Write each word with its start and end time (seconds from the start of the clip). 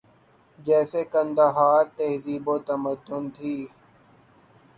جیسے 0.59 1.01
قندھارا 1.13 1.71
تہذیب 1.95 2.45
و 2.53 2.55
تمدن 2.67 3.23
تھی 3.35 3.55